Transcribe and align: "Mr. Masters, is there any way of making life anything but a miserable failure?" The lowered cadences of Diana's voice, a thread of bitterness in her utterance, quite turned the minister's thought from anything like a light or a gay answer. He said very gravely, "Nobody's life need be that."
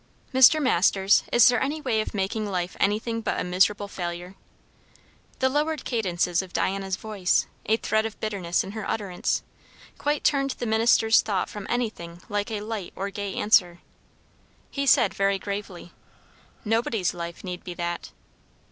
"Mr. 0.33 0.59
Masters, 0.59 1.21
is 1.31 1.47
there 1.47 1.61
any 1.61 1.79
way 1.79 2.01
of 2.01 2.15
making 2.15 2.49
life 2.49 2.75
anything 2.79 3.21
but 3.21 3.39
a 3.39 3.43
miserable 3.43 3.87
failure?" 3.87 4.33
The 5.37 5.47
lowered 5.47 5.85
cadences 5.85 6.41
of 6.41 6.53
Diana's 6.53 6.95
voice, 6.95 7.45
a 7.67 7.77
thread 7.77 8.07
of 8.07 8.19
bitterness 8.19 8.63
in 8.63 8.71
her 8.71 8.89
utterance, 8.89 9.43
quite 9.99 10.23
turned 10.23 10.55
the 10.57 10.65
minister's 10.65 11.21
thought 11.21 11.51
from 11.51 11.67
anything 11.69 12.19
like 12.29 12.49
a 12.49 12.61
light 12.61 12.93
or 12.95 13.05
a 13.05 13.11
gay 13.11 13.35
answer. 13.35 13.81
He 14.71 14.87
said 14.87 15.13
very 15.13 15.37
gravely, 15.37 15.93
"Nobody's 16.65 17.13
life 17.13 17.43
need 17.43 17.63
be 17.63 17.75
that." 17.75 18.11